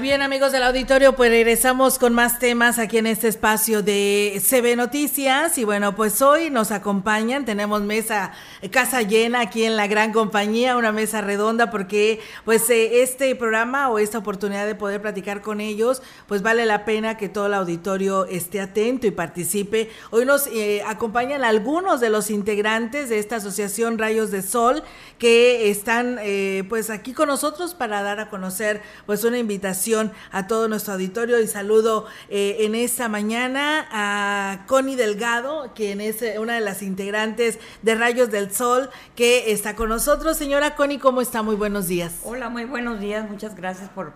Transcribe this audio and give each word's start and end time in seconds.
Bien 0.00 0.22
amigos 0.22 0.50
del 0.52 0.62
auditorio, 0.62 1.14
pues 1.14 1.30
regresamos 1.30 1.98
con 1.98 2.14
más 2.14 2.38
temas 2.38 2.78
aquí 2.78 2.96
en 2.96 3.06
este 3.06 3.28
espacio 3.28 3.82
de 3.82 4.40
CB 4.42 4.74
Noticias 4.76 5.58
y 5.58 5.64
bueno, 5.64 5.94
pues 5.94 6.22
hoy 6.22 6.48
nos 6.48 6.70
acompañan, 6.70 7.44
tenemos 7.44 7.82
mesa, 7.82 8.32
casa 8.70 9.02
llena 9.02 9.40
aquí 9.40 9.64
en 9.64 9.76
la 9.76 9.88
gran 9.88 10.12
compañía, 10.12 10.78
una 10.78 10.90
mesa 10.90 11.20
redonda 11.20 11.70
porque 11.70 12.20
pues 12.46 12.70
eh, 12.70 13.02
este 13.02 13.34
programa 13.36 13.90
o 13.90 13.98
esta 13.98 14.16
oportunidad 14.16 14.66
de 14.66 14.74
poder 14.74 15.02
platicar 15.02 15.42
con 15.42 15.60
ellos, 15.60 16.02
pues 16.26 16.40
vale 16.40 16.64
la 16.64 16.86
pena 16.86 17.18
que 17.18 17.28
todo 17.28 17.46
el 17.46 17.54
auditorio 17.54 18.24
esté 18.24 18.62
atento 18.62 19.06
y 19.06 19.10
participe. 19.10 19.90
Hoy 20.10 20.24
nos 20.24 20.46
eh, 20.46 20.82
acompañan 20.86 21.44
algunos 21.44 22.00
de 22.00 22.08
los 22.08 22.30
integrantes 22.30 23.10
de 23.10 23.18
esta 23.18 23.36
asociación 23.36 23.98
Rayos 23.98 24.30
de 24.30 24.40
Sol 24.40 24.82
que 25.18 25.70
están 25.70 26.16
eh, 26.22 26.64
pues 26.70 26.88
aquí 26.88 27.12
con 27.12 27.28
nosotros 27.28 27.74
para 27.74 28.02
dar 28.02 28.20
a 28.20 28.30
conocer 28.30 28.80
pues 29.04 29.24
una 29.24 29.36
invitación 29.36 29.89
a 30.30 30.46
todo 30.46 30.68
nuestro 30.68 30.94
auditorio 30.94 31.40
y 31.40 31.46
saludo 31.48 32.06
eh, 32.28 32.58
en 32.60 32.74
esta 32.74 33.08
mañana 33.08 33.88
a 33.90 34.64
Connie 34.66 34.94
Delgado, 34.94 35.72
quien 35.74 36.00
es 36.00 36.22
eh, 36.22 36.38
una 36.38 36.54
de 36.54 36.60
las 36.60 36.82
integrantes 36.82 37.58
de 37.82 37.94
Rayos 37.96 38.30
del 38.30 38.52
Sol, 38.52 38.90
que 39.16 39.50
está 39.52 39.74
con 39.74 39.88
nosotros. 39.88 40.36
Señora 40.36 40.76
Connie, 40.76 40.98
¿cómo 40.98 41.20
está? 41.20 41.42
Muy 41.42 41.56
buenos 41.56 41.88
días. 41.88 42.20
Hola, 42.24 42.48
muy 42.48 42.64
buenos 42.66 43.00
días. 43.00 43.28
Muchas 43.28 43.56
gracias 43.56 43.88
por, 43.90 44.12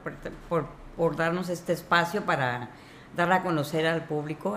por, 0.48 0.66
por, 0.97 1.16
darnos 1.16 1.48
este 1.48 1.73
espacio 1.73 2.25
para 2.25 2.70
dar 3.16 3.33
a 3.33 3.42
conocer 3.42 3.86
al 3.86 4.05
público 4.05 4.56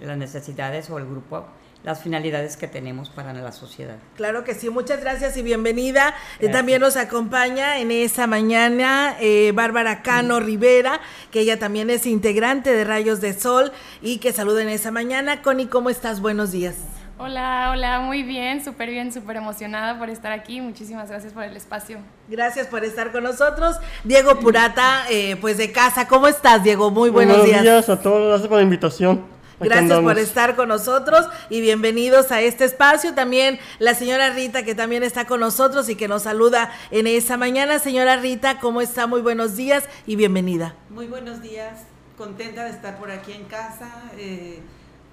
las 0.00 0.16
necesidades 0.16 0.90
o 0.90 0.98
el 0.98 1.06
grupo 1.06 1.46
las 1.86 2.02
finalidades 2.02 2.56
que 2.56 2.66
tenemos 2.66 3.10
para 3.10 3.32
la 3.32 3.52
sociedad. 3.52 3.94
Claro 4.16 4.42
que 4.42 4.54
sí, 4.54 4.68
muchas 4.70 5.00
gracias 5.00 5.36
y 5.36 5.42
bienvenida. 5.42 6.14
Eh, 6.40 6.48
también 6.48 6.80
nos 6.80 6.96
acompaña 6.96 7.78
en 7.78 7.92
esta 7.92 8.26
mañana 8.26 9.16
eh, 9.20 9.52
Bárbara 9.54 10.02
Cano 10.02 10.40
Rivera, 10.40 11.00
que 11.30 11.40
ella 11.40 11.60
también 11.60 11.88
es 11.88 12.04
integrante 12.06 12.72
de 12.72 12.82
Rayos 12.82 13.20
de 13.20 13.38
Sol 13.38 13.70
y 14.02 14.18
que 14.18 14.32
saluda 14.32 14.62
en 14.62 14.68
esta 14.68 14.90
mañana. 14.90 15.42
Connie, 15.42 15.68
¿cómo 15.68 15.88
estás? 15.88 16.20
Buenos 16.20 16.50
días. 16.50 16.74
Hola, 17.18 17.70
hola, 17.72 18.00
muy 18.00 18.24
bien, 18.24 18.64
súper 18.64 18.90
bien, 18.90 19.12
súper 19.12 19.36
emocionada 19.36 19.96
por 19.96 20.10
estar 20.10 20.32
aquí. 20.32 20.60
Muchísimas 20.60 21.08
gracias 21.08 21.32
por 21.32 21.44
el 21.44 21.56
espacio. 21.56 21.98
Gracias 22.28 22.66
por 22.66 22.84
estar 22.84 23.12
con 23.12 23.22
nosotros. 23.22 23.76
Diego 24.02 24.40
Purata, 24.40 25.04
eh, 25.08 25.36
pues 25.40 25.56
de 25.56 25.70
casa, 25.70 26.08
¿cómo 26.08 26.26
estás, 26.26 26.64
Diego? 26.64 26.90
Muy 26.90 27.10
buenos, 27.10 27.36
buenos 27.36 27.46
días. 27.48 27.62
días 27.62 27.88
a 27.88 28.02
todos, 28.02 28.26
gracias 28.26 28.48
por 28.48 28.58
la 28.58 28.64
invitación. 28.64 29.35
Gracias 29.58 30.00
por 30.00 30.18
estar 30.18 30.54
con 30.54 30.68
nosotros 30.68 31.26
y 31.48 31.60
bienvenidos 31.60 32.30
a 32.30 32.42
este 32.42 32.64
espacio. 32.64 33.14
También 33.14 33.58
la 33.78 33.94
señora 33.94 34.30
Rita, 34.30 34.64
que 34.64 34.74
también 34.74 35.02
está 35.02 35.26
con 35.26 35.40
nosotros 35.40 35.88
y 35.88 35.96
que 35.96 36.08
nos 36.08 36.24
saluda 36.24 36.70
en 36.90 37.06
esta 37.06 37.36
mañana. 37.36 37.78
Señora 37.78 38.16
Rita, 38.16 38.60
¿cómo 38.60 38.82
está? 38.82 39.06
Muy 39.06 39.22
buenos 39.22 39.56
días 39.56 39.84
y 40.06 40.16
bienvenida. 40.16 40.74
Muy 40.90 41.06
buenos 41.06 41.40
días, 41.40 41.84
contenta 42.18 42.64
de 42.64 42.70
estar 42.70 42.98
por 42.98 43.10
aquí 43.10 43.32
en 43.32 43.44
casa, 43.44 43.90
eh, 44.18 44.60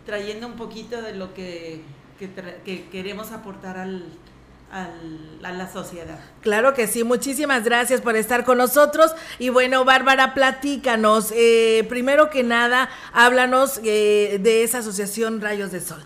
trayendo 0.05 0.47
un 0.47 0.55
poquito 0.55 1.01
de 1.01 1.13
lo 1.15 1.33
que, 1.33 1.81
que 2.19 2.87
queremos 2.91 3.31
aportar 3.31 3.77
al, 3.77 4.05
a 4.73 5.51
la 5.51 5.71
sociedad. 5.71 6.19
Claro 6.41 6.73
que 6.73 6.87
sí, 6.87 7.03
muchísimas 7.03 7.63
gracias 7.63 8.01
por 8.01 8.15
estar 8.15 8.43
con 8.43 8.57
nosotros. 8.57 9.13
Y 9.37 9.49
bueno, 9.49 9.85
Bárbara, 9.85 10.33
platícanos, 10.33 11.31
eh, 11.35 11.85
primero 11.89 12.29
que 12.29 12.43
nada, 12.43 12.89
háblanos 13.13 13.79
eh, 13.83 14.39
de 14.41 14.63
esa 14.63 14.79
asociación 14.79 15.41
Rayos 15.41 15.71
de 15.71 15.81
Sol. 15.81 16.03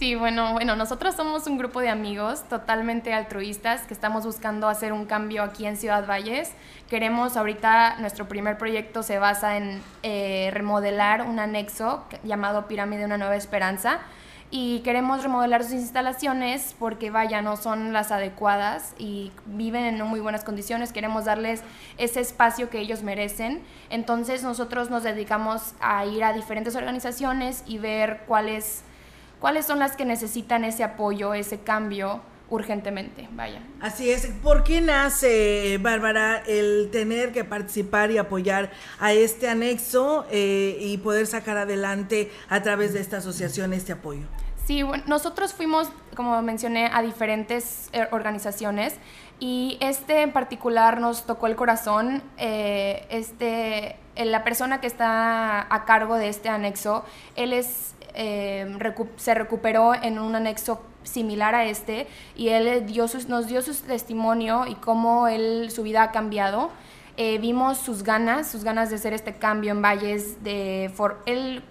Sí, 0.00 0.16
bueno, 0.16 0.52
bueno, 0.52 0.74
nosotros 0.74 1.14
somos 1.14 1.46
un 1.46 1.56
grupo 1.56 1.80
de 1.80 1.88
amigos 1.88 2.42
totalmente 2.48 3.14
altruistas 3.14 3.82
que 3.82 3.94
estamos 3.94 4.26
buscando 4.26 4.68
hacer 4.68 4.92
un 4.92 5.06
cambio 5.06 5.44
aquí 5.44 5.66
en 5.66 5.76
Ciudad 5.76 6.04
Valles. 6.04 6.50
Queremos 6.90 7.36
ahorita, 7.36 7.98
nuestro 8.00 8.26
primer 8.26 8.58
proyecto 8.58 9.04
se 9.04 9.18
basa 9.18 9.56
en 9.56 9.80
eh, 10.02 10.50
remodelar 10.52 11.22
un 11.22 11.38
anexo 11.38 12.04
llamado 12.24 12.66
Pirámide 12.66 13.04
Una 13.04 13.18
Nueva 13.18 13.36
Esperanza 13.36 14.00
y 14.56 14.82
queremos 14.84 15.24
remodelar 15.24 15.64
sus 15.64 15.72
instalaciones 15.72 16.76
porque 16.78 17.10
vaya, 17.10 17.42
no 17.42 17.56
son 17.56 17.92
las 17.92 18.12
adecuadas 18.12 18.94
y 18.96 19.32
viven 19.46 19.84
en 19.84 19.98
no 19.98 20.06
muy 20.06 20.20
buenas 20.20 20.44
condiciones, 20.44 20.92
queremos 20.92 21.24
darles 21.24 21.62
ese 21.98 22.20
espacio 22.20 22.70
que 22.70 22.78
ellos 22.78 23.02
merecen. 23.02 23.62
Entonces 23.90 24.44
nosotros 24.44 24.90
nos 24.90 25.02
dedicamos 25.02 25.74
a 25.80 26.06
ir 26.06 26.22
a 26.22 26.32
diferentes 26.32 26.76
organizaciones 26.76 27.64
y 27.66 27.78
ver 27.78 28.20
cuáles, 28.28 28.82
cuáles 29.40 29.66
son 29.66 29.80
las 29.80 29.96
que 29.96 30.04
necesitan 30.04 30.62
ese 30.62 30.84
apoyo, 30.84 31.34
ese 31.34 31.58
cambio 31.58 32.20
urgentemente, 32.48 33.28
vaya. 33.32 33.60
Así 33.80 34.08
es. 34.08 34.26
¿Por 34.40 34.62
qué 34.62 34.80
nace, 34.80 35.80
Bárbara, 35.82 36.44
el 36.46 36.90
tener 36.92 37.32
que 37.32 37.42
participar 37.42 38.12
y 38.12 38.18
apoyar 38.18 38.70
a 39.00 39.14
este 39.14 39.48
anexo 39.48 40.26
eh, 40.30 40.76
y 40.78 40.98
poder 40.98 41.26
sacar 41.26 41.56
adelante 41.56 42.30
a 42.48 42.62
través 42.62 42.92
de 42.92 43.00
esta 43.00 43.16
asociación 43.16 43.72
este 43.72 43.90
apoyo? 43.90 44.28
Sí, 44.66 44.82
bueno, 44.82 45.04
nosotros 45.06 45.52
fuimos, 45.52 45.88
como 46.16 46.40
mencioné, 46.42 46.90
a 46.92 47.02
diferentes 47.02 47.90
eh, 47.92 48.08
organizaciones 48.12 48.96
y 49.38 49.76
este 49.80 50.22
en 50.22 50.32
particular 50.32 51.00
nos 51.00 51.26
tocó 51.26 51.46
el 51.46 51.56
corazón. 51.56 52.22
Eh, 52.38 53.06
este, 53.10 53.96
la 54.16 54.42
persona 54.42 54.80
que 54.80 54.86
está 54.86 55.66
a 55.74 55.84
cargo 55.84 56.16
de 56.16 56.28
este 56.28 56.48
anexo, 56.48 57.04
él 57.36 57.52
es, 57.52 57.94
se 58.14 59.34
recuperó 59.34 59.94
en 59.94 60.18
un 60.18 60.34
anexo 60.34 60.80
similar 61.02 61.54
a 61.54 61.64
este 61.66 62.06
y 62.36 62.48
él 62.48 62.86
dio 62.86 63.06
nos 63.28 63.46
dio 63.46 63.62
su 63.62 63.74
testimonio 63.74 64.66
y 64.66 64.74
cómo 64.76 65.28
él, 65.28 65.70
su 65.70 65.82
vida 65.82 66.02
ha 66.02 66.10
cambiado. 66.10 66.70
Eh, 67.16 67.38
vimos 67.38 67.78
sus 67.78 68.02
ganas, 68.02 68.50
sus 68.50 68.64
ganas 68.64 68.90
de 68.90 68.96
hacer 68.96 69.12
este 69.12 69.34
cambio 69.34 69.70
en 69.70 69.82
Valles. 69.82 70.42
De 70.42 70.90
for, 70.94 71.22
él, 71.26 71.62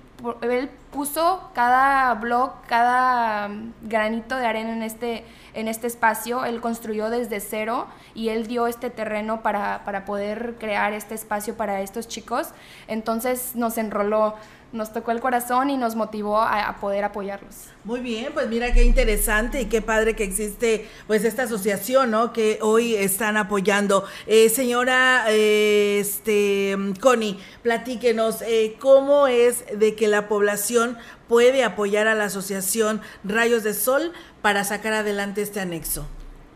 él 0.42 0.70
puso 0.92 1.50
cada 1.54 2.14
blog, 2.16 2.54
cada 2.68 3.50
granito 3.82 4.38
de 4.38 4.46
arena 4.46 4.74
en 4.74 4.84
este, 4.84 5.26
en 5.54 5.68
este 5.68 5.88
espacio, 5.88 6.46
él 6.46 6.62
construyó 6.62 7.10
desde 7.10 7.40
cero 7.40 7.88
y 8.14 8.30
él 8.30 8.48
dio 8.48 8.68
este 8.68 8.90
terreno 8.90 9.42
para, 9.42 9.84
para 9.86 10.06
poder 10.06 10.56
crear 10.60 10.94
este 10.94 11.16
espacio 11.16 11.56
para 11.56 11.82
estos 11.82 12.08
chicos. 12.08 12.50
Entonces 12.88 13.56
nos 13.56 13.78
enroló 13.78 14.36
nos 14.74 14.92
tocó 14.92 15.12
el 15.12 15.22
corazón 15.22 15.70
y 15.70 15.78
nos 15.78 15.96
motivó 15.96 16.42
a, 16.42 16.76
poder 16.82 17.04
apoyarlos. 17.04 17.68
Muy 17.84 18.00
bien, 18.00 18.34
pues 18.34 18.50
mira 18.50 18.74
qué 18.74 18.84
interesante 18.84 19.62
y 19.62 19.66
qué 19.66 19.82
padre 19.82 20.16
que 20.16 20.24
existe 20.24 20.90
pues 21.06 21.24
esta 21.24 21.44
asociación, 21.44 22.10
¿no? 22.12 22.34
Que 22.34 22.58
hoy 22.62 22.96
están 22.96 23.38
apoyando. 23.38 24.04
Eh, 24.26 24.50
señora 24.50 25.26
eh, 25.30 26.00
este, 26.00 26.76
Connie, 27.00 27.40
platíquenos 27.62 28.42
eh, 28.42 28.76
cómo 28.80 29.28
es 29.28 29.64
de 29.78 29.96
que 29.96 30.08
la 30.08 30.28
población 30.28 30.98
puede 31.28 31.64
apoyar 31.64 32.08
a 32.08 32.16
la 32.16 32.26
asociación 32.26 33.00
Rayos 33.24 33.64
de 33.64 33.76
Sol 33.76 34.12
para 34.42 34.64
sacar 34.64 34.94
adelante 34.94 35.44
este 35.44 35.60
anexo. 35.60 36.08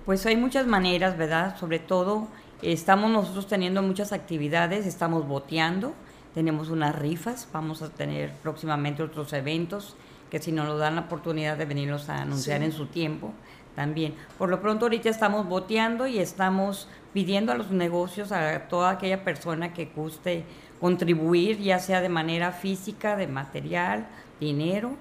Pues 0.05 0.25
hay 0.25 0.37
muchas 0.37 0.65
maneras, 0.65 1.17
¿verdad? 1.17 1.55
Sobre 1.59 1.77
todo 1.77 2.27
estamos 2.63 3.11
nosotros 3.11 3.47
teniendo 3.47 3.83
muchas 3.83 4.11
actividades, 4.11 4.87
estamos 4.87 5.27
boteando 5.27 5.93
tenemos 6.37 6.69
unas 6.69 6.95
rifas, 6.95 7.49
vamos 7.51 7.81
a 7.81 7.89
tener 7.89 8.31
próximamente 8.43 9.01
otros 9.01 9.33
eventos 9.33 9.95
que 10.29 10.37
si 10.37 10.51
nos 10.51 10.67
lo 10.67 10.77
dan 10.77 10.93
la 10.93 11.01
oportunidad 11.01 11.57
de 11.57 11.65
venirlos 11.65 12.09
a 12.09 12.21
anunciar 12.21 12.61
en 12.61 12.71
su 12.71 12.85
tiempo 12.85 13.33
también. 13.75 14.13
Por 14.37 14.49
lo 14.49 14.61
pronto 14.61 14.85
ahorita 14.85 15.09
estamos 15.09 15.49
boteando 15.49 16.05
y 16.05 16.19
estamos 16.19 16.89
pidiendo 17.11 17.51
a 17.51 17.55
los 17.55 17.71
negocios, 17.71 18.31
a 18.31 18.67
toda 18.67 18.91
aquella 18.91 19.23
persona 19.23 19.73
que 19.73 19.85
guste 19.85 20.45
contribuir, 20.79 21.57
ya 21.57 21.79
sea 21.79 22.01
de 22.01 22.09
manera 22.09 22.51
física, 22.51 23.15
de 23.15 23.25
material, 23.25 24.05
dinero, 24.39 24.91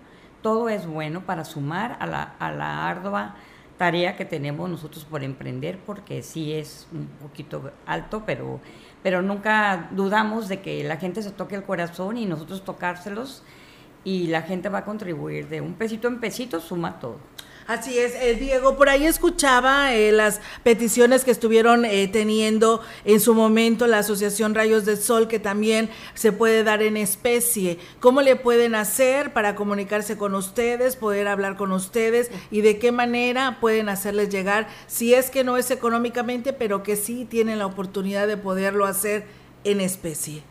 todo 0.40 0.70
es 0.70 0.86
bueno 0.86 1.20
para 1.20 1.44
sumar 1.44 1.98
a 2.00 2.06
la, 2.06 2.22
a 2.38 2.50
la 2.50 2.88
ardua 2.88 3.34
tarea 3.76 4.16
que 4.16 4.24
tenemos 4.24 4.68
nosotros 4.70 5.04
por 5.04 5.22
emprender, 5.22 5.78
porque 5.78 6.22
sí 6.22 6.52
es 6.52 6.88
un 6.92 7.06
poquito 7.06 7.72
alto, 7.86 8.22
pero 8.26 8.60
pero 9.06 9.22
nunca 9.22 9.88
dudamos 9.92 10.48
de 10.48 10.60
que 10.60 10.82
la 10.82 10.96
gente 10.96 11.22
se 11.22 11.30
toque 11.30 11.54
el 11.54 11.62
corazón 11.62 12.16
y 12.16 12.26
nosotros 12.26 12.64
tocárselos 12.64 13.44
y 14.02 14.26
la 14.26 14.42
gente 14.42 14.68
va 14.68 14.78
a 14.78 14.84
contribuir 14.84 15.48
de 15.48 15.60
un 15.60 15.74
pesito 15.74 16.08
en 16.08 16.18
pesito, 16.18 16.60
suma 16.60 16.98
todo. 16.98 17.18
Así 17.66 17.98
es, 17.98 18.14
eh, 18.14 18.36
Diego, 18.38 18.76
por 18.76 18.88
ahí 18.88 19.06
escuchaba 19.06 19.92
eh, 19.92 20.12
las 20.12 20.40
peticiones 20.62 21.24
que 21.24 21.32
estuvieron 21.32 21.84
eh, 21.84 22.06
teniendo 22.06 22.80
en 23.04 23.18
su 23.18 23.34
momento 23.34 23.88
la 23.88 23.98
Asociación 23.98 24.54
Rayos 24.54 24.84
del 24.84 24.98
Sol, 24.98 25.26
que 25.26 25.40
también 25.40 25.90
se 26.14 26.30
puede 26.30 26.62
dar 26.62 26.80
en 26.80 26.96
especie. 26.96 27.78
¿Cómo 27.98 28.22
le 28.22 28.36
pueden 28.36 28.76
hacer 28.76 29.32
para 29.32 29.56
comunicarse 29.56 30.16
con 30.16 30.36
ustedes, 30.36 30.94
poder 30.94 31.26
hablar 31.26 31.56
con 31.56 31.72
ustedes 31.72 32.30
y 32.52 32.60
de 32.60 32.78
qué 32.78 32.92
manera 32.92 33.58
pueden 33.60 33.88
hacerles 33.88 34.28
llegar, 34.28 34.68
si 34.86 35.14
es 35.14 35.28
que 35.28 35.42
no 35.42 35.56
es 35.56 35.72
económicamente, 35.72 36.52
pero 36.52 36.84
que 36.84 36.94
sí 36.94 37.24
tienen 37.24 37.58
la 37.58 37.66
oportunidad 37.66 38.28
de 38.28 38.36
poderlo 38.36 38.86
hacer 38.86 39.26
en 39.64 39.80
especie? 39.80 40.44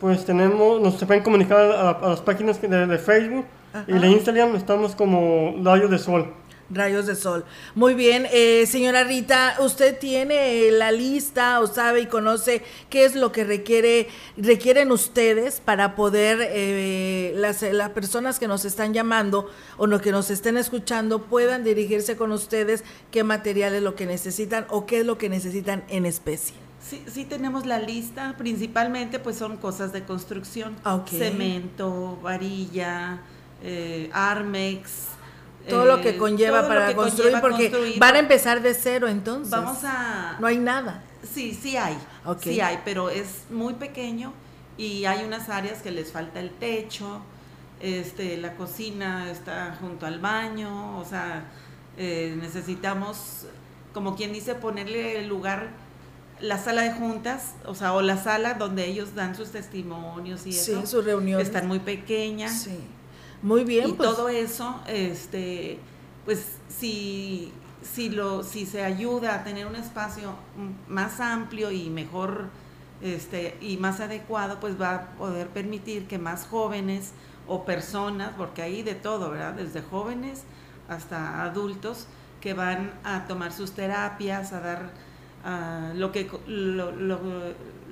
Pues 0.00 0.24
tenemos, 0.24 0.80
nos 0.80 0.98
se 0.98 1.04
pueden 1.04 1.22
comunicar 1.22 1.58
a, 1.60 2.08
las 2.08 2.22
páginas 2.22 2.60
de 2.60 2.98
Facebook 2.98 3.44
Y 3.86 3.92
la 3.92 4.08
Instagram 4.08 4.56
estamos 4.56 4.96
como 4.96 5.54
Rayo 5.62 5.88
de 5.88 5.98
Sol. 5.98 6.32
Rayos 6.70 7.06
de 7.06 7.16
sol. 7.16 7.44
Muy 7.74 7.94
bien, 7.94 8.26
eh, 8.32 8.66
señora 8.66 9.04
Rita, 9.04 9.56
usted 9.60 9.98
tiene 9.98 10.70
la 10.70 10.90
lista 10.90 11.60
o 11.60 11.66
sabe 11.66 12.00
y 12.02 12.06
conoce 12.06 12.62
qué 12.88 13.04
es 13.04 13.14
lo 13.14 13.30
que 13.30 13.44
requiere 13.44 14.08
requieren 14.36 14.90
ustedes 14.90 15.60
para 15.60 15.94
poder 15.94 16.38
eh, 16.40 17.32
las, 17.36 17.62
las 17.62 17.90
personas 17.90 18.38
que 18.38 18.48
nos 18.48 18.64
están 18.64 18.94
llamando 18.94 19.50
o 19.76 19.86
los 19.86 20.00
que 20.00 20.12
nos 20.12 20.30
estén 20.30 20.56
escuchando 20.56 21.22
puedan 21.24 21.62
dirigirse 21.64 22.16
con 22.16 22.32
ustedes 22.32 22.84
qué 23.10 23.22
material 23.22 23.74
es 23.74 23.82
lo 23.82 23.94
que 23.94 24.06
necesitan 24.06 24.66
o 24.70 24.86
qué 24.86 25.00
es 25.00 25.06
lo 25.06 25.18
que 25.18 25.28
necesitan 25.28 25.84
en 25.88 26.06
especie. 26.06 26.54
Sí, 26.80 27.02
sí 27.06 27.24
tenemos 27.24 27.64
la 27.66 27.78
lista, 27.78 28.34
principalmente 28.38 29.18
pues 29.18 29.36
son 29.36 29.56
cosas 29.56 29.92
de 29.92 30.02
construcción, 30.04 30.74
Ok. 30.84 31.08
cemento, 31.08 32.18
varilla, 32.22 33.20
eh, 33.62 34.10
armex. 34.12 34.90
Todo 35.68 35.84
lo 35.84 35.98
eh, 35.98 36.00
que 36.00 36.16
conlleva 36.16 36.60
todo 36.60 36.68
lo 36.70 36.74
para 36.74 36.88
que 36.88 36.94
construir, 36.96 37.30
conlleva 37.32 37.40
porque 37.48 37.70
construir. 37.70 37.98
van 37.98 38.16
a 38.16 38.18
empezar 38.18 38.62
de 38.62 38.74
cero 38.74 39.08
entonces. 39.08 39.50
Vamos 39.50 39.78
a... 39.84 40.36
No 40.40 40.46
hay 40.46 40.58
nada. 40.58 41.02
Sí, 41.22 41.56
sí 41.60 41.76
hay, 41.76 41.96
sí 42.40 42.60
hay, 42.60 42.80
pero 42.84 43.08
es 43.08 43.44
muy 43.50 43.74
pequeño 43.74 44.32
y 44.76 45.04
hay 45.04 45.24
unas 45.24 45.48
áreas 45.48 45.80
que 45.82 45.90
les 45.92 46.10
falta 46.10 46.40
el 46.40 46.50
techo, 46.50 47.20
este, 47.80 48.36
la 48.38 48.54
cocina 48.56 49.30
está 49.30 49.76
junto 49.80 50.06
al 50.06 50.18
baño, 50.18 50.98
o 50.98 51.04
sea, 51.04 51.44
eh, 51.96 52.36
necesitamos, 52.40 53.46
como 53.92 54.16
quien 54.16 54.32
dice, 54.32 54.54
ponerle 54.56 55.18
el 55.20 55.28
lugar, 55.28 55.68
la 56.40 56.58
sala 56.58 56.82
de 56.82 56.92
juntas, 56.92 57.54
o 57.66 57.74
sea, 57.74 57.92
o 57.92 58.02
la 58.02 58.16
sala 58.16 58.54
donde 58.54 58.86
ellos 58.86 59.14
dan 59.14 59.36
sus 59.36 59.50
testimonios 59.50 60.46
y 60.46 60.52
Sí, 60.52 60.72
eso, 60.72 60.86
sus 60.86 61.04
reuniones. 61.04 61.46
están 61.46 61.68
muy 61.68 61.78
pequeñas. 61.78 62.62
Sí. 62.62 62.78
Muy 63.42 63.64
bien, 63.64 63.88
y 63.88 63.92
pues. 63.96 64.08
todo 64.08 64.28
eso, 64.28 64.80
este, 64.86 65.78
pues 66.24 66.58
si, 66.68 67.52
si, 67.82 68.10
lo, 68.10 68.42
si 68.44 68.66
se 68.66 68.84
ayuda 68.84 69.34
a 69.36 69.44
tener 69.44 69.66
un 69.66 69.76
espacio 69.76 70.34
más 70.88 71.20
amplio 71.20 71.70
y 71.70 71.90
mejor 71.90 72.50
este, 73.00 73.56
y 73.60 73.76
más 73.78 74.00
adecuado, 74.00 74.60
pues 74.60 74.80
va 74.80 74.94
a 74.94 75.10
poder 75.12 75.48
permitir 75.48 76.06
que 76.06 76.18
más 76.18 76.46
jóvenes 76.46 77.12
o 77.48 77.64
personas, 77.64 78.32
porque 78.36 78.62
hay 78.62 78.82
de 78.82 78.94
todo, 78.94 79.30
¿verdad? 79.30 79.54
Desde 79.54 79.82
jóvenes 79.82 80.44
hasta 80.88 81.42
adultos 81.42 82.06
que 82.40 82.54
van 82.54 82.92
a 83.04 83.26
tomar 83.26 83.52
sus 83.52 83.72
terapias, 83.72 84.52
a 84.52 84.60
dar 84.60 84.90
lo, 85.94 86.12
que, 86.12 86.30
lo, 86.46 86.92
lo- 86.92 87.20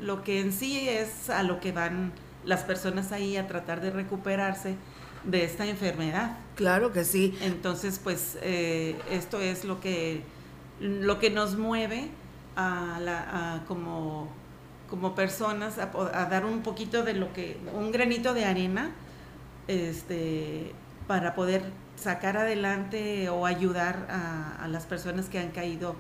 lo 0.00 0.23
que 0.23 0.41
en 0.41 0.53
sí 0.53 0.88
es 0.88 1.29
a 1.31 1.43
lo 1.43 1.61
que 1.61 1.73
van 1.73 2.12
las 2.44 2.62
personas 2.64 3.12
ahí 3.12 3.37
a 3.37 3.46
tratar 3.46 3.81
de 3.81 3.91
recuperarse 3.91 4.76
de 5.25 5.44
esta 5.44 5.67
enfermedad. 5.67 6.38
Claro 6.55 6.93
que 6.93 7.05
sí. 7.05 7.38
Entonces, 7.43 8.00
pues 8.02 8.38
eh, 8.43 8.96
esto 9.11 9.40
es 9.40 9.64
lo 9.64 9.81
que, 9.81 10.22
lo 10.81 11.19
que 11.19 11.31
nos 11.31 11.56
mueve 11.56 12.08
a, 12.56 12.99
la, 13.00 13.56
a 13.56 13.64
como, 13.67 14.28
como 14.88 15.14
personas 15.14 15.78
a, 15.78 15.87
dar 16.26 16.44
un 16.44 16.62
poquito 16.62 17.02
de 17.02 17.14
lo 17.14 17.32
que, 17.32 17.58
un 17.75 17.93
granito 17.93 18.34
de 18.34 18.44
arena 18.44 18.90
este, 19.69 20.72
para 21.06 21.34
poder 21.34 21.62
sacar 21.96 22.37
adelante 22.37 23.28
o 23.28 23.46
ayudar 23.46 24.06
a, 24.11 24.64
a 24.64 24.69
las 24.69 24.87
personas 24.87 25.28
que 25.28 25.38
han 25.38 25.50
caído 25.50 25.96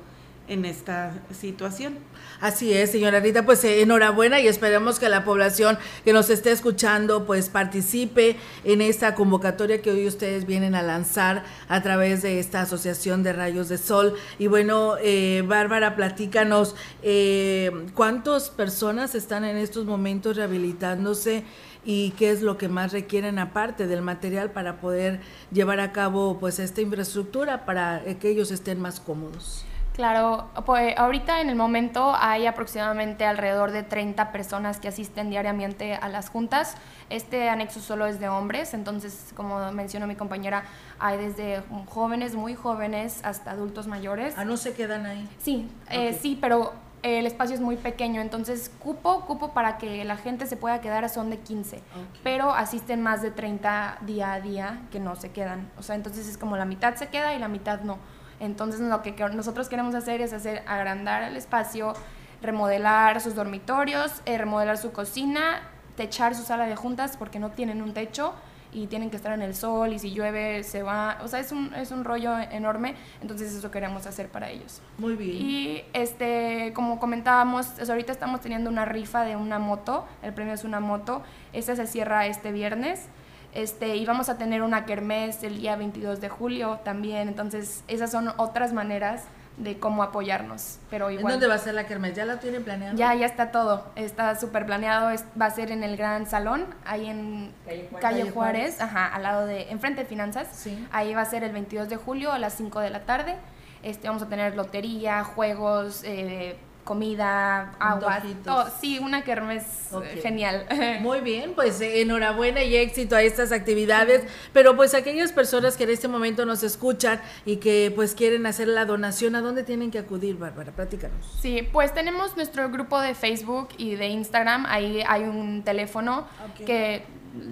en 0.50 0.64
esta 0.64 1.12
situación. 1.32 1.94
Así 2.40 2.72
es, 2.72 2.90
señora 2.90 3.20
Rita, 3.20 3.46
pues 3.46 3.62
eh, 3.64 3.82
enhorabuena 3.82 4.40
y 4.40 4.48
esperemos 4.48 4.98
que 4.98 5.08
la 5.08 5.24
población 5.24 5.78
que 6.04 6.12
nos 6.12 6.28
esté 6.28 6.50
escuchando 6.50 7.24
pues 7.24 7.48
participe 7.48 8.36
en 8.64 8.82
esta 8.82 9.14
convocatoria 9.14 9.80
que 9.80 9.92
hoy 9.92 10.06
ustedes 10.06 10.46
vienen 10.46 10.74
a 10.74 10.82
lanzar 10.82 11.44
a 11.68 11.82
través 11.82 12.22
de 12.22 12.40
esta 12.40 12.62
Asociación 12.62 13.22
de 13.22 13.32
Rayos 13.32 13.68
de 13.68 13.78
Sol. 13.78 14.14
Y 14.38 14.48
bueno, 14.48 14.96
eh, 15.00 15.44
Bárbara, 15.46 15.94
platícanos, 15.94 16.74
eh, 17.02 17.70
¿cuántas 17.94 18.50
personas 18.50 19.14
están 19.14 19.44
en 19.44 19.56
estos 19.56 19.86
momentos 19.86 20.36
rehabilitándose? 20.36 21.44
y 21.82 22.10
qué 22.10 22.30
es 22.30 22.42
lo 22.42 22.58
que 22.58 22.68
más 22.68 22.92
requieren 22.92 23.38
aparte 23.38 23.86
del 23.86 24.02
material 24.02 24.50
para 24.50 24.82
poder 24.82 25.20
llevar 25.50 25.80
a 25.80 25.92
cabo 25.92 26.38
pues 26.38 26.58
esta 26.58 26.82
infraestructura 26.82 27.64
para 27.64 28.04
eh, 28.04 28.18
que 28.18 28.28
ellos 28.28 28.50
estén 28.50 28.80
más 28.80 29.00
cómodos. 29.00 29.64
Claro, 30.00 30.48
pues 30.64 30.96
ahorita 30.96 31.42
en 31.42 31.50
el 31.50 31.56
momento 31.56 32.14
hay 32.18 32.46
aproximadamente 32.46 33.26
alrededor 33.26 33.70
de 33.70 33.82
30 33.82 34.32
personas 34.32 34.80
que 34.80 34.88
asisten 34.88 35.28
diariamente 35.28 35.94
a 35.94 36.08
las 36.08 36.30
juntas. 36.30 36.78
Este 37.10 37.50
anexo 37.50 37.80
solo 37.80 38.06
es 38.06 38.18
de 38.18 38.30
hombres, 38.30 38.72
entonces 38.72 39.34
como 39.36 39.70
mencionó 39.72 40.06
mi 40.06 40.16
compañera, 40.16 40.64
hay 40.98 41.18
desde 41.18 41.62
jóvenes, 41.90 42.34
muy 42.34 42.54
jóvenes, 42.54 43.20
hasta 43.24 43.50
adultos 43.50 43.88
mayores. 43.88 44.32
Ah, 44.38 44.46
no 44.46 44.56
se 44.56 44.72
quedan 44.72 45.04
ahí. 45.04 45.28
Sí, 45.38 45.68
eh, 45.90 46.18
sí, 46.18 46.38
pero 46.40 46.72
el 47.02 47.26
espacio 47.26 47.54
es 47.54 47.60
muy 47.60 47.76
pequeño, 47.76 48.22
entonces 48.22 48.70
cupo, 48.78 49.26
cupo 49.26 49.52
para 49.52 49.76
que 49.76 50.02
la 50.06 50.16
gente 50.16 50.46
se 50.46 50.56
pueda 50.56 50.80
quedar 50.80 51.06
son 51.10 51.28
de 51.28 51.40
15, 51.40 51.82
pero 52.24 52.54
asisten 52.54 53.02
más 53.02 53.20
de 53.20 53.32
30 53.32 53.98
día 54.06 54.32
a 54.32 54.40
día 54.40 54.80
que 54.90 54.98
no 54.98 55.14
se 55.14 55.30
quedan. 55.30 55.70
O 55.78 55.82
sea, 55.82 55.94
entonces 55.94 56.26
es 56.26 56.38
como 56.38 56.56
la 56.56 56.64
mitad 56.64 56.94
se 56.94 57.08
queda 57.08 57.34
y 57.34 57.38
la 57.38 57.48
mitad 57.48 57.82
no. 57.82 57.98
Entonces 58.40 58.80
lo 58.80 59.02
que 59.02 59.12
nosotros 59.34 59.68
queremos 59.68 59.94
hacer 59.94 60.20
es 60.20 60.32
hacer 60.32 60.62
agrandar 60.66 61.22
el 61.22 61.36
espacio, 61.36 61.94
remodelar 62.42 63.20
sus 63.20 63.34
dormitorios, 63.34 64.22
eh, 64.24 64.38
remodelar 64.38 64.78
su 64.78 64.92
cocina, 64.92 65.62
techar 65.96 66.34
su 66.34 66.42
sala 66.42 66.66
de 66.66 66.74
juntas 66.74 67.16
porque 67.16 67.38
no 67.38 67.50
tienen 67.50 67.82
un 67.82 67.92
techo 67.92 68.34
y 68.72 68.86
tienen 68.86 69.10
que 69.10 69.16
estar 69.16 69.32
en 69.32 69.42
el 69.42 69.54
sol 69.54 69.92
y 69.92 69.98
si 69.98 70.12
llueve 70.12 70.62
se 70.62 70.82
va, 70.82 71.18
o 71.22 71.28
sea, 71.28 71.40
es 71.40 71.52
un, 71.52 71.74
es 71.74 71.90
un 71.90 72.04
rollo 72.04 72.38
enorme, 72.38 72.94
entonces 73.20 73.52
eso 73.52 73.70
queremos 73.70 74.06
hacer 74.06 74.28
para 74.28 74.48
ellos. 74.48 74.80
Muy 74.98 75.16
bien. 75.16 75.36
Y 75.36 75.84
este, 75.92 76.72
como 76.74 77.00
comentábamos, 77.00 77.66
ahorita 77.88 78.12
estamos 78.12 78.40
teniendo 78.40 78.70
una 78.70 78.84
rifa 78.84 79.24
de 79.24 79.36
una 79.36 79.58
moto, 79.58 80.06
el 80.22 80.32
premio 80.32 80.54
es 80.54 80.64
una 80.64 80.80
moto, 80.80 81.22
esa 81.52 81.74
se 81.76 81.86
cierra 81.86 82.26
este 82.26 82.52
viernes. 82.52 83.08
Este, 83.52 83.96
y 83.96 84.06
vamos 84.06 84.28
a 84.28 84.38
tener 84.38 84.62
una 84.62 84.84
kermés 84.86 85.42
el 85.42 85.58
día 85.58 85.74
22 85.76 86.20
de 86.20 86.28
julio 86.28 86.78
también, 86.84 87.28
entonces 87.28 87.82
esas 87.88 88.10
son 88.10 88.32
otras 88.36 88.72
maneras 88.72 89.22
de 89.56 89.78
cómo 89.78 90.02
apoyarnos, 90.04 90.78
pero 90.88 91.10
¿En 91.10 91.18
igual 91.18 91.32
dónde 91.34 91.46
va 91.48 91.54
a 91.54 91.58
ser 91.58 91.74
la 91.74 91.84
kermés? 91.84 92.14
¿Ya 92.14 92.24
la 92.24 92.38
tienen 92.38 92.62
planeada? 92.62 92.94
ya 92.94 93.12
ya 93.14 93.26
está 93.26 93.50
todo, 93.50 93.84
está 93.96 94.34
súper 94.38 94.64
planeado, 94.64 95.10
es- 95.10 95.24
va 95.38 95.46
a 95.46 95.50
ser 95.50 95.70
en 95.72 95.82
el 95.82 95.96
Gran 95.96 96.26
Salón, 96.26 96.64
ahí 96.86 97.06
en 97.10 97.52
Calle 97.66 97.88
Juárez. 97.90 97.90
Calle 97.90 98.00
Calle 98.20 98.30
Juárez, 98.30 98.74
Juárez. 98.76 98.80
ajá, 98.80 99.06
al 99.14 99.22
lado 99.24 99.46
de, 99.46 99.68
enfrente 99.70 100.02
de 100.02 100.06
Finanzas, 100.06 100.48
Sí. 100.52 100.86
ahí 100.92 101.12
va 101.12 101.22
a 101.22 101.26
ser 101.26 101.42
el 101.44 101.52
22 101.52 101.88
de 101.88 101.96
julio 101.96 102.32
a 102.32 102.38
las 102.38 102.54
5 102.54 102.78
de 102.80 102.88
la 102.90 103.00
tarde, 103.00 103.34
este, 103.82 104.06
vamos 104.08 104.22
a 104.22 104.28
tener 104.28 104.54
lotería, 104.56 105.24
juegos, 105.24 106.04
eh, 106.04 106.56
comida, 106.90 107.70
agua, 107.78 108.20
todo. 108.44 108.68
sí, 108.80 108.98
una 108.98 109.22
kermés 109.22 109.62
eh, 109.62 109.94
Ok. 109.94 110.04
genial. 110.22 110.66
Muy 111.02 111.20
bien, 111.20 111.52
pues 111.54 111.80
eh, 111.80 112.00
enhorabuena 112.00 112.64
y 112.64 112.74
éxito 112.74 113.14
a 113.14 113.22
estas 113.22 113.52
actividades, 113.52 114.24
pero 114.52 114.74
pues 114.74 114.92
aquellas 114.94 115.30
personas 115.30 115.76
que 115.76 115.84
en 115.84 115.90
este 115.90 116.08
momento 116.08 116.44
nos 116.46 116.64
escuchan 116.64 117.20
y 117.46 117.58
que 117.58 117.92
pues 117.94 118.16
quieren 118.16 118.44
hacer 118.44 118.66
la 118.66 118.86
donación, 118.86 119.36
¿a 119.36 119.40
dónde 119.40 119.62
tienen 119.62 119.92
que 119.92 120.00
acudir, 120.00 120.36
Bárbara? 120.36 120.72
Platícanos. 120.72 121.24
Sí, 121.40 121.62
pues 121.72 121.94
tenemos 121.94 122.34
nuestro 122.36 122.68
grupo 122.70 123.00
de 123.00 123.14
Facebook 123.14 123.68
y 123.78 123.94
de 123.94 124.08
Instagram. 124.08 124.66
Ahí 124.68 125.00
hay 125.06 125.22
un 125.22 125.62
teléfono 125.62 126.26
que, 126.66 127.04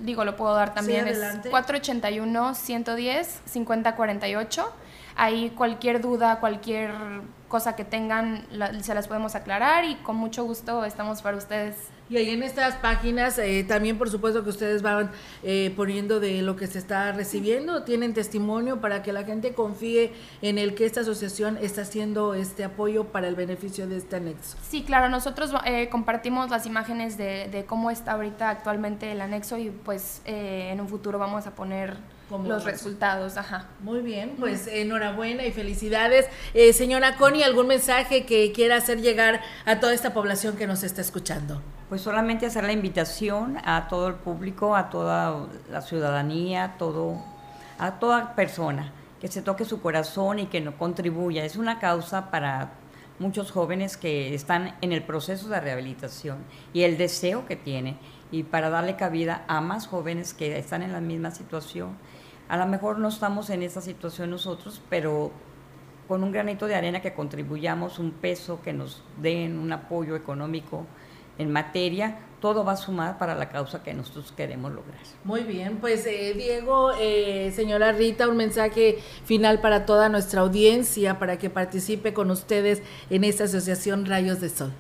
digo, 0.03 0.25
lo 0.25 0.35
puedo 0.35 0.53
dar 0.57 0.75
también. 0.75 1.07
es 1.07 1.17
adelante. 1.17 1.49
481-110-5048. 3.55 4.67
Ahí 5.15 5.51
cualquier 5.51 6.01
duda, 6.01 6.41
cualquier 6.41 6.91
cosa 7.49 7.77
que 7.77 7.85
tengan, 7.85 8.47
la- 8.51 8.79
se 8.83 8.95
las 8.95 9.09
podemos 9.09 9.35
aclarar 9.35 9.85
y 9.85 9.97
con 9.97 10.17
mucho 10.17 10.45
gusto 10.45 10.85
estamos 10.85 11.23
para 11.23 11.37
ustedes. 11.37 11.77
Y 12.11 12.17
ahí 12.17 12.31
en 12.31 12.43
estas 12.43 12.77
páginas 12.77 13.39
eh, 13.39 13.65
también 13.69 13.99
por 13.99 14.09
supuesto 14.11 14.43
que 14.43 14.51
ustedes 14.51 14.81
van 14.81 15.11
eh, 15.43 15.73
poniendo 15.77 16.21
de 16.21 16.41
lo 16.43 16.57
que 16.57 16.67
se 16.67 16.79
está 16.79 17.13
recibiendo, 17.13 17.83
tienen 17.83 18.15
testimonio 18.15 18.81
para 18.81 19.03
que 19.03 19.13
la 19.13 19.25
gente 19.25 19.53
confíe 19.53 20.13
en 20.41 20.57
el 20.59 20.75
que 20.75 20.87
esta 20.87 21.01
asociación 21.03 21.59
está 21.61 21.83
haciendo 21.83 22.33
este 22.35 22.65
apoyo 22.65 23.05
para 23.05 23.29
el 23.29 23.35
beneficio 23.35 23.87
de 23.87 23.99
este 23.99 24.17
anexo. 24.17 24.57
Sí, 24.63 24.85
claro, 24.85 25.09
nosotros 25.11 25.53
eh, 25.67 25.89
compartimos 25.91 26.51
las 26.51 26.65
imágenes 26.65 27.19
de, 27.19 27.49
de 27.49 27.65
cómo 27.67 27.91
está 27.91 28.13
ahorita 28.13 28.49
actualmente 28.51 29.13
el 29.13 29.21
anexo 29.21 29.59
y 29.59 29.71
pues 29.71 30.23
eh, 30.25 30.71
en 30.73 30.81
un 30.81 30.89
futuro 30.89 31.19
vamos 31.19 31.47
a 31.47 31.55
poner 31.55 31.95
Como 32.31 32.49
los 32.49 32.63
es. 32.63 32.73
resultados. 32.73 33.37
Ajá. 33.37 33.67
Muy 33.81 34.01
bien, 34.01 34.35
pues 34.39 34.67
enhorabuena 34.67 35.45
y 35.45 35.53
felicidades. 35.53 36.27
Eh, 36.55 36.73
señora 36.73 37.17
Connie, 37.17 37.43
¿algún 37.43 37.67
mensaje 37.67 38.25
que 38.25 38.51
quiera 38.53 38.77
hacer 38.77 39.01
llegar 39.03 39.43
a 39.67 39.79
toda 39.79 39.93
esta 39.93 40.15
población 40.15 40.57
que 40.57 40.67
nos 40.67 40.83
está 40.83 41.03
escuchando? 41.03 41.61
Pues 41.89 42.03
solamente 42.03 42.45
hacer 42.45 42.65
la 42.65 42.73
invitación 42.73 43.57
a 43.65 43.89
todo 43.89 44.09
el 44.09 44.15
público, 44.15 44.77
a 44.77 44.91
toda 44.91 45.47
la 45.71 45.81
ciudadanía, 45.81 46.65
a 46.65 46.77
todo, 46.77 47.17
a 47.79 47.93
toda 47.99 48.35
persona 48.35 48.93
que 49.23 49.29
se 49.29 49.41
toque 49.41 49.65
su 49.65 49.81
corazón 49.81 50.39
y 50.39 50.47
que 50.47 50.61
no 50.61 50.77
contribuya. 50.77 51.47
Es 51.47 51.57
una 51.57 51.79
causa 51.79 52.31
para 52.31 52.73
muchos 53.19 53.51
jóvenes 53.51 53.97
que 53.97 54.35
están 54.35 54.77
en 54.83 54.93
el 54.93 55.03
proceso 55.03 55.49
de 55.49 55.61
rehabilitación 55.61 56.39
y 56.75 56.83
el 56.83 56.99
deseo 56.99 57.47
que 57.47 57.57
tienen. 57.57 57.97
y 58.31 58.43
para 58.43 58.69
darle 58.69 58.95
cabida 58.95 59.43
a 59.49 59.63
más 59.63 59.87
jóvenes 59.87 60.35
que 60.35 60.59
están 60.59 60.83
en 60.83 60.93
la 60.93 61.01
misma 61.01 61.31
situación. 61.31 61.97
A 62.51 62.59
lo 62.59 62.67
mejor 62.67 62.99
no 62.99 63.09
estamos 63.09 63.49
en 63.49 63.63
esa 63.63 63.81
situación 63.81 64.29
nosotros, 64.29 64.83
pero 64.91 65.31
con 66.07 66.23
un 66.23 66.31
granito 66.31 66.67
de 66.67 66.75
arena 66.75 67.01
que 67.01 67.15
contribuyamos, 67.15 67.99
un 67.99 68.11
peso, 68.11 68.61
que 68.61 68.75
nos 68.75 69.03
den 69.17 69.59
un 69.59 69.73
apoyo 69.73 70.15
económico 70.15 70.85
en 71.39 71.53
materia, 71.53 72.19
todo 72.41 72.65
va 72.65 72.73
a 72.73 72.77
sumar 72.77 73.19
para 73.19 73.35
la 73.35 73.49
causa 73.49 73.83
que 73.83 73.95
nosotros 73.95 74.33
queremos 74.37 74.73
lograr. 74.73 74.99
Muy 75.25 75.43
bien, 75.43 75.79
pues 75.81 76.07
eh, 76.07 76.35
Diego, 76.37 76.93
eh, 76.99 77.53
señora 77.55 77.93
Rita, 77.93 78.29
un 78.29 78.37
mensaje 78.37 78.99
final 79.25 79.61
para 79.61 79.87
toda 79.87 80.09
nuestra 80.09 80.43
audiencia, 80.43 81.19
para 81.19 81.39
que 81.39 81.51
participe 81.51 82.13
con 82.13 82.31
ustedes 82.31 82.83
en 83.11 83.25
esta 83.25 83.45
asociación 83.45 84.07
Rayos 84.07 84.41
de 84.41 84.51
Sol. 84.51 84.73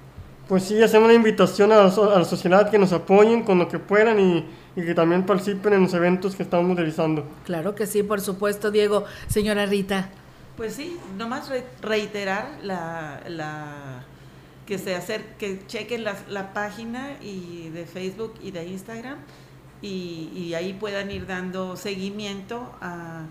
Pues 0.48 0.62
sí, 0.62 0.82
hacemos 0.82 1.06
una 1.06 1.14
invitación 1.14 1.72
a 1.72 1.82
la, 1.82 2.24
sociedad 2.24 2.70
que 2.70 2.78
nos 2.78 2.92
apoyen 2.94 3.42
con 3.42 3.58
lo 3.58 3.68
que 3.68 3.78
puedan 3.78 4.18
y, 4.18 4.46
que 4.74 4.94
también 4.94 5.26
participen 5.26 5.74
en 5.74 5.82
los 5.82 5.92
eventos 5.92 6.36
que 6.36 6.42
estamos 6.42 6.74
realizando. 6.74 7.26
Claro 7.44 7.74
que 7.74 7.86
sí, 7.86 8.02
por 8.02 8.20
supuesto, 8.20 8.70
Diego. 8.70 9.04
Señora 9.26 9.66
Rita. 9.66 10.08
Pues 10.56 10.74
sí, 10.74 10.96
nomás 11.18 11.52
reiterar 11.82 12.48
la, 12.62 14.04
que 14.68 14.76
se 14.76 14.94
hacer, 14.94 15.24
que 15.38 15.66
chequen 15.66 16.04
la, 16.04 16.14
la, 16.28 16.52
página 16.52 17.16
y 17.22 17.70
de 17.70 17.86
Facebook 17.86 18.34
y 18.42 18.50
de 18.50 18.66
Instagram 18.66 19.16
y, 19.80 20.30
y 20.36 20.52
ahí 20.52 20.74
puedan 20.74 21.10
ir 21.10 21.26
dando 21.26 21.74
seguimiento 21.74 22.76
a, 22.82 23.24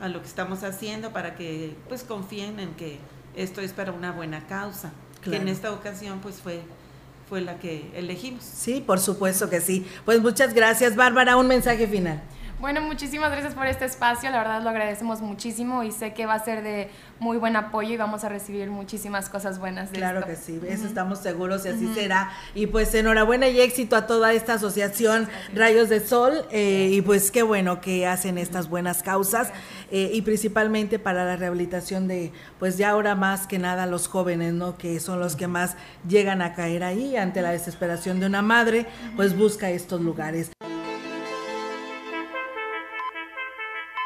a, 0.00 0.08
lo 0.08 0.20
que 0.20 0.26
estamos 0.26 0.64
haciendo 0.64 1.12
para 1.12 1.36
que 1.36 1.76
pues 1.88 2.02
confíen 2.02 2.58
en 2.58 2.74
que 2.74 2.98
esto 3.36 3.60
es 3.60 3.72
para 3.72 3.92
una 3.92 4.10
buena 4.10 4.48
causa 4.48 4.90
que 5.22 5.36
en 5.36 5.46
esta 5.46 5.72
ocasión 5.72 6.18
pues 6.18 6.40
fue 6.40 6.60
fue 7.28 7.40
la 7.40 7.60
que 7.60 7.88
elegimos. 7.94 8.42
Sí, 8.42 8.82
por 8.84 8.98
supuesto 8.98 9.48
que 9.48 9.60
sí. 9.60 9.86
Pues 10.04 10.20
muchas 10.20 10.52
gracias, 10.52 10.96
Bárbara. 10.96 11.36
Un 11.36 11.46
mensaje 11.46 11.86
final. 11.86 12.20
Bueno, 12.60 12.82
muchísimas 12.82 13.30
gracias 13.30 13.54
por 13.54 13.66
este 13.66 13.86
espacio, 13.86 14.30
la 14.30 14.36
verdad 14.36 14.62
lo 14.62 14.68
agradecemos 14.68 15.22
muchísimo 15.22 15.82
y 15.82 15.92
sé 15.92 16.12
que 16.12 16.26
va 16.26 16.34
a 16.34 16.44
ser 16.44 16.62
de 16.62 16.90
muy 17.18 17.38
buen 17.38 17.56
apoyo 17.56 17.94
y 17.94 17.96
vamos 17.96 18.22
a 18.22 18.28
recibir 18.28 18.68
muchísimas 18.70 19.30
cosas 19.30 19.58
buenas. 19.58 19.90
De 19.90 19.96
claro 19.96 20.26
que 20.26 20.36
sí, 20.36 20.60
eso 20.68 20.84
estamos 20.86 21.20
seguros 21.20 21.64
y 21.64 21.70
así 21.70 21.90
será. 21.94 22.30
Y 22.54 22.66
pues 22.66 22.94
enhorabuena 22.94 23.48
y 23.48 23.62
éxito 23.62 23.96
a 23.96 24.06
toda 24.06 24.34
esta 24.34 24.54
asociación 24.54 25.26
Rayos 25.54 25.88
de 25.88 26.00
Sol 26.00 26.44
eh, 26.50 26.90
y 26.92 27.00
pues 27.00 27.30
qué 27.30 27.42
bueno 27.42 27.80
que 27.80 28.06
hacen 28.06 28.36
estas 28.36 28.68
buenas 28.68 29.02
causas 29.02 29.52
eh, 29.90 30.10
y 30.12 30.20
principalmente 30.20 30.98
para 30.98 31.24
la 31.24 31.36
rehabilitación 31.36 32.08
de 32.08 32.30
pues 32.58 32.76
ya 32.76 32.90
ahora 32.90 33.14
más 33.14 33.46
que 33.46 33.58
nada 33.58 33.86
los 33.86 34.06
jóvenes, 34.06 34.52
¿no? 34.52 34.76
Que 34.76 35.00
son 35.00 35.18
los 35.18 35.34
que 35.34 35.46
más 35.46 35.76
llegan 36.06 36.42
a 36.42 36.52
caer 36.52 36.84
ahí 36.84 37.16
ante 37.16 37.40
la 37.40 37.52
desesperación 37.52 38.20
de 38.20 38.26
una 38.26 38.42
madre, 38.42 38.84
pues 39.16 39.34
busca 39.34 39.70
estos 39.70 40.02
lugares. 40.02 40.50